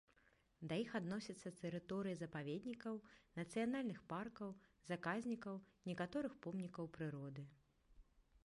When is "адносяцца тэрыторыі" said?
0.99-2.15